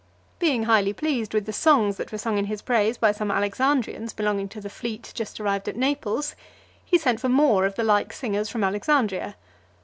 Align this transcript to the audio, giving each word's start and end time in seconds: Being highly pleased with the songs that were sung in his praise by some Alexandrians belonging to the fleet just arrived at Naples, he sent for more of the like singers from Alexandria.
Being 0.39 0.63
highly 0.63 0.93
pleased 0.93 1.31
with 1.35 1.45
the 1.45 1.53
songs 1.53 1.97
that 1.97 2.11
were 2.11 2.17
sung 2.17 2.39
in 2.39 2.45
his 2.45 2.63
praise 2.63 2.97
by 2.97 3.11
some 3.11 3.29
Alexandrians 3.29 4.13
belonging 4.13 4.49
to 4.49 4.59
the 4.59 4.67
fleet 4.67 5.11
just 5.13 5.39
arrived 5.39 5.67
at 5.69 5.75
Naples, 5.77 6.35
he 6.83 6.97
sent 6.97 7.19
for 7.19 7.29
more 7.29 7.67
of 7.67 7.75
the 7.75 7.83
like 7.83 8.11
singers 8.11 8.49
from 8.49 8.63
Alexandria. 8.63 9.35